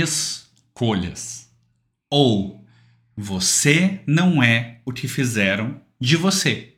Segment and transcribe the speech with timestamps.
[0.00, 1.50] escolhas.
[2.10, 2.64] Ou
[3.16, 6.74] você não é o que fizeram de você.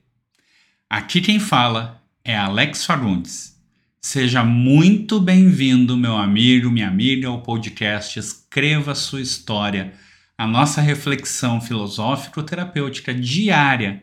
[0.88, 3.54] Aqui quem fala é Alex Fagundes.
[4.00, 9.94] Seja muito bem-vindo, meu amigo, minha amiga, ao podcast Escreva Sua História,
[10.36, 14.02] a nossa reflexão filosófico-terapêutica diária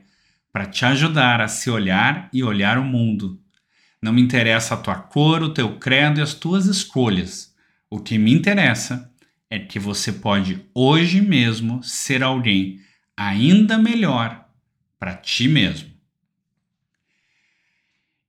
[0.51, 3.39] para te ajudar a se olhar e olhar o mundo.
[4.01, 7.50] Não me interessa a tua cor, o teu credo e as tuas escolhas.
[7.93, 9.13] O que me interessa
[9.49, 12.79] é que você pode hoje mesmo ser alguém
[13.17, 14.47] ainda melhor
[14.97, 15.91] para ti mesmo.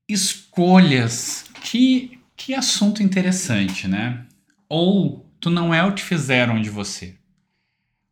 [0.08, 1.44] Escolhas.
[1.62, 4.26] Que, que assunto interessante, né?
[4.68, 7.16] Ou tu não é o que fizeram de você.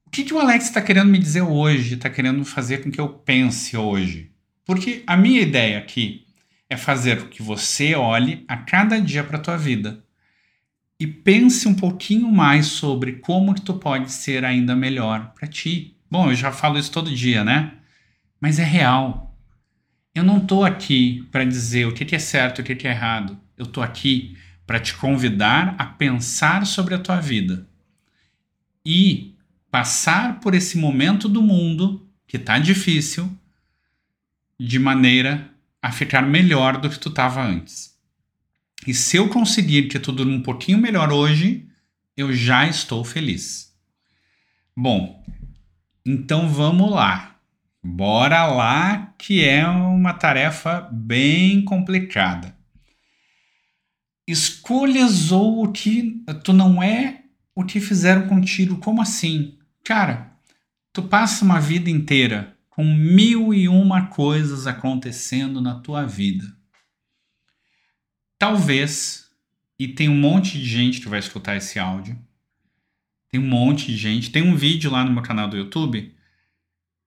[0.06, 1.95] O que, que o Alex está querendo me dizer hoje?
[1.95, 4.30] Está querendo fazer com que eu pense hoje?
[4.64, 6.28] Porque a minha ideia aqui
[6.69, 10.05] é fazer com que você olhe a cada dia para a tua vida
[11.01, 15.97] e pense um pouquinho mais sobre como que tu pode ser ainda melhor para ti.
[16.11, 17.73] Bom, eu já falo isso todo dia, né?
[18.39, 19.34] Mas é real.
[20.15, 23.41] Eu não estou aqui para dizer o que é certo e o que é errado.
[23.57, 27.67] Eu estou aqui para te convidar a pensar sobre a tua vida
[28.85, 29.35] e
[29.70, 33.35] passar por esse momento do mundo que está difícil
[34.59, 37.89] de maneira a ficar melhor do que tu estava antes.
[38.86, 41.69] E se eu conseguir que tudo um pouquinho melhor hoje,
[42.17, 43.75] eu já estou feliz.
[44.77, 45.23] Bom,
[46.05, 47.36] então vamos lá.
[47.83, 52.56] Bora lá, que é uma tarefa bem complicada.
[54.27, 58.78] Escolhas ou o que tu não é o que fizeram contigo.
[58.78, 59.58] Como assim?
[59.84, 60.33] Cara,
[60.92, 66.59] tu passa uma vida inteira com mil e uma coisas acontecendo na tua vida
[68.41, 69.28] talvez,
[69.78, 72.19] e tem um monte de gente que vai escutar esse áudio,
[73.28, 76.12] tem um monte de gente, tem um vídeo lá no meu canal do YouTube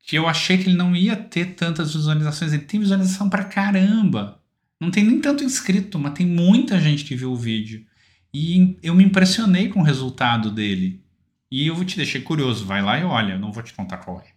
[0.06, 4.40] que eu achei que ele não ia ter tantas visualizações, ele tem visualização pra caramba.
[4.80, 7.86] Não tem nem tanto inscrito, mas tem muita gente que viu o vídeo.
[8.34, 11.02] E eu me impressionei com o resultado dele.
[11.50, 14.20] E eu vou te deixar curioso, vai lá e olha, não vou te contar qual
[14.20, 14.34] é.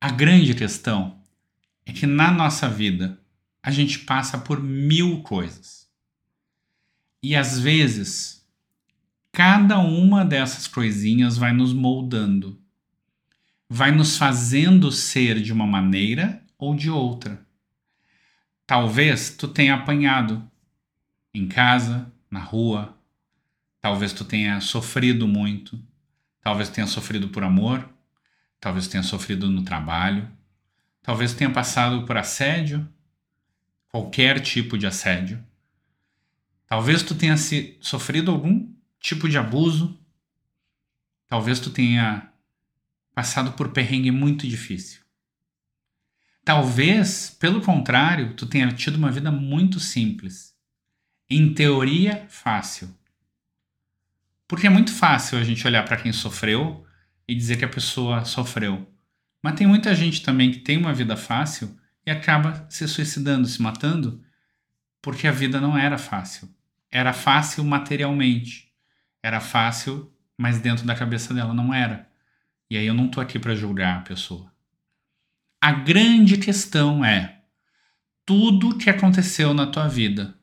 [0.00, 1.18] A grande questão
[1.84, 3.18] é que na nossa vida
[3.64, 5.88] a gente passa por mil coisas.
[7.22, 8.46] E às vezes,
[9.32, 12.60] cada uma dessas coisinhas vai nos moldando,
[13.66, 17.42] vai nos fazendo ser de uma maneira ou de outra.
[18.66, 20.46] Talvez tu tenha apanhado
[21.32, 22.94] em casa, na rua,
[23.80, 25.82] talvez tu tenha sofrido muito,
[26.42, 27.88] talvez tenha sofrido por amor,
[28.60, 30.30] talvez tenha sofrido no trabalho,
[31.02, 32.86] talvez tenha passado por assédio,
[33.94, 35.40] qualquer tipo de assédio.
[36.66, 38.68] Talvez tu tenha se, sofrido algum
[38.98, 39.96] tipo de abuso.
[41.28, 42.28] Talvez tu tenha
[43.14, 45.00] passado por perrengue muito difícil.
[46.44, 50.56] Talvez, pelo contrário, tu tenha tido uma vida muito simples.
[51.30, 52.92] Em teoria, fácil.
[54.48, 56.84] Porque é muito fácil a gente olhar para quem sofreu
[57.28, 58.92] e dizer que a pessoa sofreu.
[59.40, 63.60] Mas tem muita gente também que tem uma vida fácil e acaba se suicidando, se
[63.62, 64.22] matando,
[65.00, 66.48] porque a vida não era fácil.
[66.90, 68.72] Era fácil materialmente.
[69.22, 72.08] Era fácil, mas dentro da cabeça dela não era.
[72.70, 74.52] E aí eu não tô aqui para julgar a pessoa.
[75.60, 77.42] A grande questão é:
[78.26, 80.38] tudo que aconteceu na tua vida,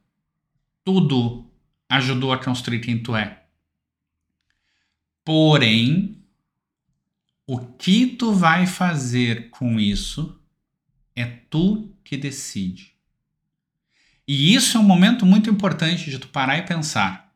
[0.83, 1.51] tudo
[1.87, 3.43] ajudou a construir quem tu é.
[5.23, 6.25] Porém,
[7.45, 10.40] o que tu vai fazer com isso
[11.15, 12.95] é tu que decide.
[14.27, 17.35] E isso é um momento muito importante de tu parar e pensar.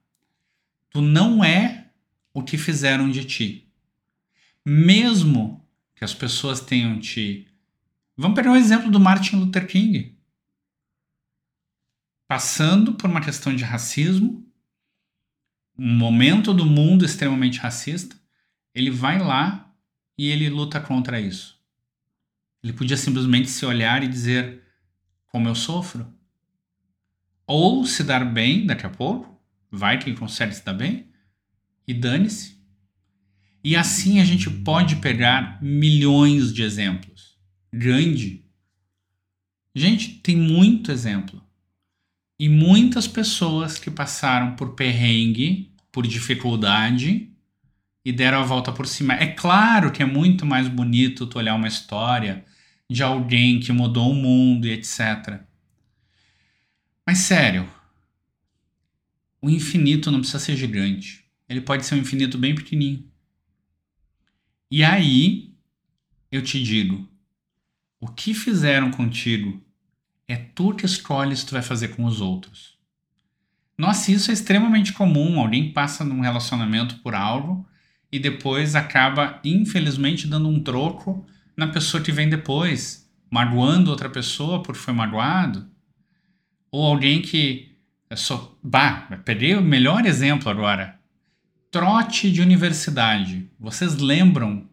[0.89, 1.89] Tu não é
[2.33, 3.69] o que fizeram de ti.
[4.63, 5.65] Mesmo
[5.95, 7.47] que as pessoas tenham te.
[8.15, 10.17] Vamos pegar um exemplo do Martin Luther King.
[12.27, 14.45] Passando por uma questão de racismo,
[15.77, 18.15] um momento do mundo extremamente racista,
[18.73, 19.73] ele vai lá
[20.17, 21.54] e ele luta contra isso.
[22.65, 24.63] Ele podia simplesmente se olhar e dizer
[25.27, 26.11] como eu sofro.
[27.45, 29.39] Ou se dar bem daqui a pouco,
[29.69, 31.07] vai que ele consegue se dar bem,
[31.87, 32.59] e dane-se.
[33.63, 37.37] E assim a gente pode pegar milhões de exemplos.
[37.71, 38.43] Grande.
[39.75, 41.39] Gente, tem muito exemplo.
[42.39, 47.31] E muitas pessoas que passaram por perrengue, por dificuldade
[48.03, 49.13] e deram a volta por cima.
[49.13, 52.43] É claro que é muito mais bonito tu olhar uma história
[52.89, 55.41] de alguém que mudou o mundo e etc.
[57.05, 57.69] Mas sério,
[59.41, 61.23] o infinito não precisa ser gigante.
[61.47, 63.07] ele pode ser um infinito bem pequenininho.
[64.71, 65.53] E aí,
[66.31, 67.07] eu te digo,
[67.99, 69.63] o que fizeram contigo
[70.27, 72.75] é tu que escolhe se tu vai fazer com os outros.
[73.77, 75.39] Nossa, isso é extremamente comum.
[75.39, 77.67] Alguém passa num relacionamento por algo
[78.11, 81.25] e depois acaba, infelizmente, dando um troco
[81.55, 85.69] na pessoa que vem depois, magoando outra pessoa porque foi magoado.
[86.71, 87.73] Ou alguém que.
[88.09, 90.99] É só, bah, peguei o melhor exemplo agora.
[91.71, 93.49] Trote de universidade.
[93.59, 94.69] Vocês lembram,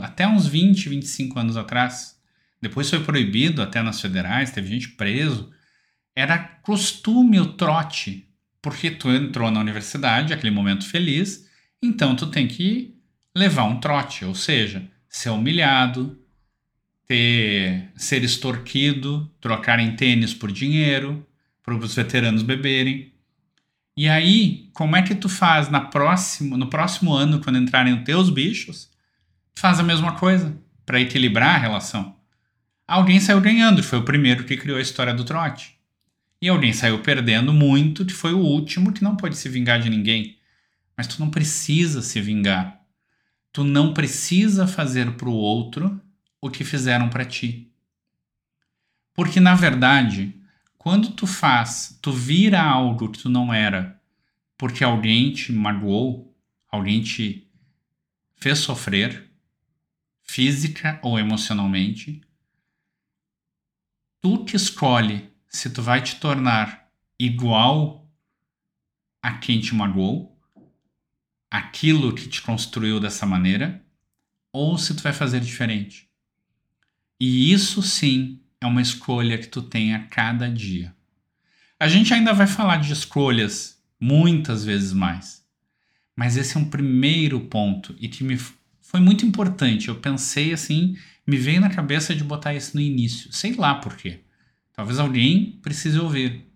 [0.00, 2.18] até uns 20, 25 anos atrás,
[2.62, 5.50] depois foi proibido até nas federais, teve gente preso.
[6.14, 8.28] Era costume o trote,
[8.62, 11.48] porque tu entrou na universidade, aquele momento feliz,
[11.82, 12.96] então tu tem que
[13.34, 16.18] levar um trote, ou seja, ser humilhado,
[17.06, 21.26] ter, ser extorquido, trocar em tênis por dinheiro,
[21.62, 23.12] para os veteranos beberem.
[23.96, 28.04] E aí, como é que tu faz na próximo, no próximo ano, quando entrarem os
[28.04, 28.90] teus bichos,
[29.54, 30.56] faz a mesma coisa
[30.86, 32.16] para equilibrar a relação.
[32.86, 35.76] Alguém saiu ganhando, foi o primeiro que criou a história do trote.
[36.40, 39.90] E alguém saiu perdendo muito, que foi o último que não pode se vingar de
[39.90, 40.38] ninguém.
[40.96, 42.77] Mas tu não precisa se vingar.
[43.58, 46.00] Tu não precisa fazer para o outro
[46.40, 47.72] o que fizeram para ti.
[49.12, 50.40] Porque na verdade,
[50.76, 54.00] quando tu faz, tu vira algo que tu não era,
[54.56, 56.32] porque alguém te magoou,
[56.70, 57.50] alguém te
[58.36, 59.28] fez sofrer,
[60.22, 62.20] física ou emocionalmente,
[64.20, 66.88] tu que escolhe se tu vai te tornar
[67.18, 68.08] igual
[69.20, 70.37] a quem te magoou
[71.50, 73.82] aquilo que te construiu dessa maneira
[74.52, 76.08] ou se tu vai fazer diferente.
[77.20, 80.94] E isso sim é uma escolha que tu tem a cada dia.
[81.78, 85.44] A gente ainda vai falar de escolhas muitas vezes mais.
[86.14, 88.36] Mas esse é um primeiro ponto e que me
[88.80, 89.88] foi muito importante.
[89.88, 90.96] Eu pensei assim,
[91.26, 93.32] me veio na cabeça de botar isso no início.
[93.32, 94.20] Sei lá por quê.
[94.72, 96.46] Talvez alguém precise ouvir.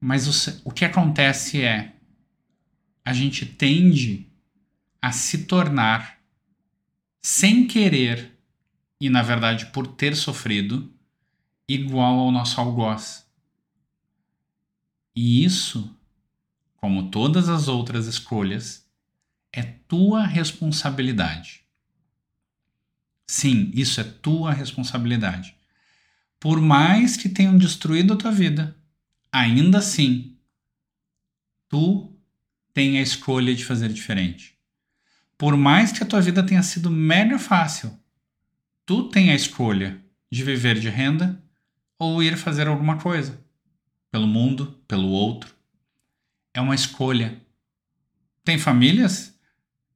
[0.00, 1.92] Mas o, o que acontece é
[3.08, 4.30] a gente tende
[5.00, 6.20] a se tornar,
[7.22, 8.38] sem querer
[9.00, 10.92] e na verdade por ter sofrido,
[11.66, 13.26] igual ao nosso algoz.
[15.16, 15.90] E isso,
[16.76, 18.86] como todas as outras escolhas,
[19.54, 21.64] é tua responsabilidade.
[23.26, 25.56] Sim, isso é tua responsabilidade.
[26.38, 28.76] Por mais que tenham destruído a tua vida,
[29.32, 30.36] ainda assim,
[31.70, 32.07] tu
[32.78, 34.56] tem a escolha de fazer diferente.
[35.36, 37.90] Por mais que a tua vida tenha sido mega fácil,
[38.86, 41.42] tu tem a escolha de viver de renda
[41.98, 43.36] ou ir fazer alguma coisa
[44.12, 45.52] pelo mundo, pelo outro.
[46.54, 47.42] É uma escolha.
[48.44, 49.36] Tem famílias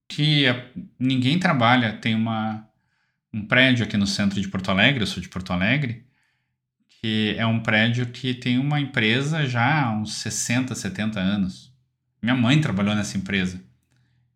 [0.09, 0.47] que
[0.99, 2.69] ninguém trabalha, tem uma
[3.33, 6.05] um prédio aqui no centro de Porto Alegre, eu sou de Porto Alegre,
[6.89, 11.72] que é um prédio que tem uma empresa já há uns 60, 70 anos.
[12.23, 13.61] Minha mãe trabalhou nessa empresa.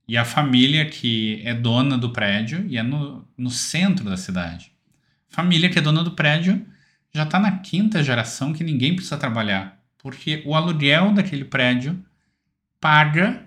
[0.09, 4.73] E a família que é dona do prédio e é no, no centro da cidade.
[5.29, 6.67] Família que é dona do prédio
[7.13, 9.81] já está na quinta geração que ninguém precisa trabalhar.
[9.99, 12.05] Porque o aluguel daquele prédio
[12.81, 13.47] paga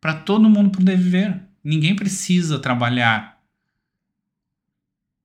[0.00, 1.40] para todo mundo poder viver.
[1.62, 3.40] Ninguém precisa trabalhar.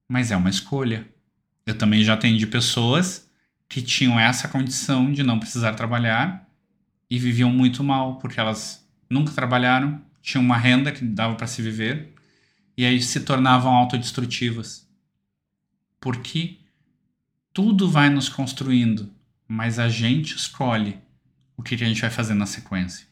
[0.08, 1.08] Mas é uma escolha.
[1.66, 3.30] Eu também já atendi pessoas
[3.68, 6.45] que tinham essa condição de não precisar trabalhar
[7.10, 11.62] e viviam muito mal, porque elas nunca trabalharam, tinham uma renda que dava para se
[11.62, 12.14] viver,
[12.78, 14.88] e aí se tornavam autodestrutivas.
[16.00, 16.58] Porque
[17.54, 19.12] tudo vai nos construindo,
[19.48, 21.00] mas a gente escolhe
[21.56, 23.08] o que a gente vai fazer na sequência.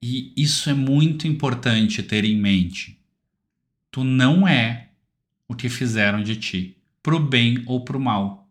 [0.00, 3.00] E isso é muito importante ter em mente.
[3.90, 4.90] Tu não é
[5.48, 8.47] o que fizeram de ti, pro bem ou pro mal.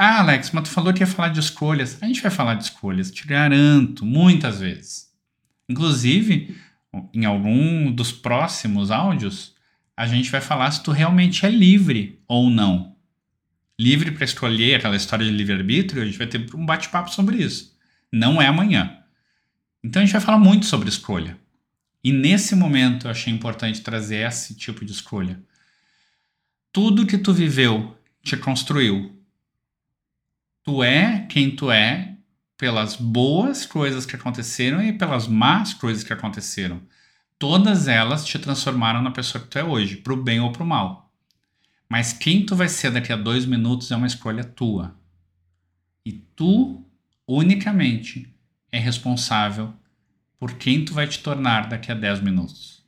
[0.00, 2.00] Ah, Alex, mas tu falou que ia falar de escolhas.
[2.00, 5.12] A gente vai falar de escolhas, te garanto, muitas vezes.
[5.68, 6.56] Inclusive,
[7.12, 9.56] em algum dos próximos áudios,
[9.96, 12.96] a gente vai falar se tu realmente é livre ou não.
[13.76, 17.76] Livre para escolher aquela história de livre-arbítrio, a gente vai ter um bate-papo sobre isso.
[18.12, 18.98] Não é amanhã.
[19.82, 21.36] Então a gente vai falar muito sobre escolha.
[22.04, 25.42] E nesse momento eu achei importante trazer esse tipo de escolha.
[26.72, 29.17] Tudo que tu viveu te construiu
[30.68, 32.14] tu é quem tu é
[32.58, 36.82] pelas boas coisas que aconteceram e pelas más coisas que aconteceram.
[37.38, 41.10] Todas elas te transformaram na pessoa que tu é hoje, pro bem ou pro mal.
[41.88, 44.94] Mas quem tu vai ser daqui a dois minutos é uma escolha tua.
[46.04, 46.84] E tu,
[47.26, 48.30] unicamente,
[48.70, 49.72] é responsável
[50.38, 52.84] por quem tu vai te tornar daqui a 10 minutos.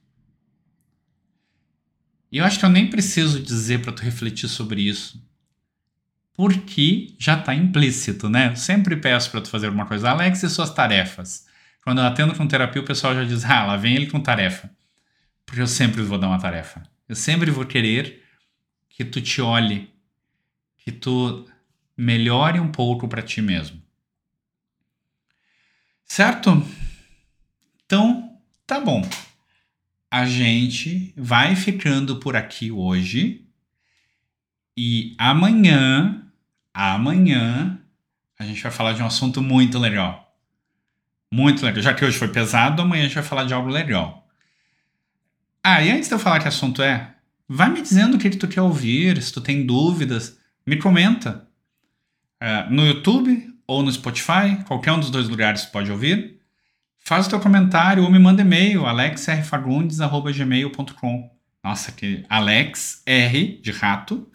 [2.30, 5.29] E eu acho que eu nem preciso dizer para tu refletir sobre isso,
[6.40, 8.48] porque já está implícito, né?
[8.48, 10.08] Eu sempre peço para tu fazer alguma coisa.
[10.08, 11.46] Alex e suas tarefas.
[11.84, 14.70] Quando eu atendo com terapia, o pessoal já diz: ah, lá vem ele com tarefa.
[15.44, 16.82] Porque eu sempre vou dar uma tarefa.
[17.06, 18.24] Eu sempre vou querer
[18.88, 19.92] que tu te olhe,
[20.78, 21.46] que tu
[21.94, 23.78] melhore um pouco para ti mesmo.
[26.06, 26.66] Certo?
[27.84, 28.34] Então,
[28.66, 29.06] tá bom.
[30.10, 33.44] A gente vai ficando por aqui hoje.
[34.74, 36.29] E amanhã,
[36.74, 37.78] amanhã,
[38.38, 40.30] a gente vai falar de um assunto muito legal.
[41.32, 41.82] Muito legal.
[41.82, 44.26] Já que hoje foi pesado, amanhã a gente vai falar de algo legal.
[45.62, 47.14] Ah, e antes de eu falar que assunto é,
[47.46, 51.46] vai me dizendo o que, que tu quer ouvir, se tu tem dúvidas, me comenta.
[52.42, 56.40] Uh, no YouTube ou no Spotify, qualquer um dos dois lugares pode ouvir.
[56.98, 61.30] Faz o teu comentário ou me manda e-mail, alexrfagundes.gmail.com
[61.62, 64.26] Nossa, que Alex R de rato.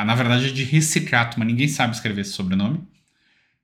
[0.00, 2.82] Ah, na verdade é de Ricicato, mas ninguém sabe escrever esse sobrenome.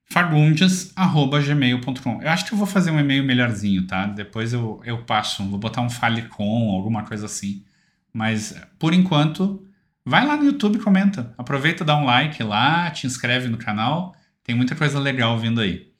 [0.05, 4.05] fagundes.gmail.com Eu acho que eu vou fazer um e-mail melhorzinho, tá?
[4.07, 7.64] Depois eu, eu passo, vou botar um fale com, alguma coisa assim.
[8.12, 9.66] Mas, por enquanto,
[10.05, 11.33] vai lá no YouTube e comenta.
[11.38, 14.14] Aproveita, dá um like lá, te inscreve no canal.
[14.45, 15.90] Tem muita coisa legal vindo aí.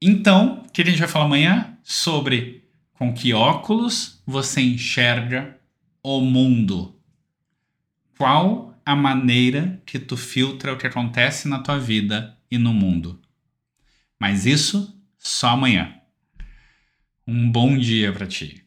[0.00, 1.76] Então, o que a gente vai falar amanhã?
[1.82, 5.58] Sobre com que óculos você enxerga
[6.04, 6.94] o mundo.
[8.16, 13.20] Qual a maneira que tu filtra o que acontece na tua vida e no mundo.
[14.18, 15.94] Mas isso só amanhã.
[17.26, 18.66] Um bom dia para ti.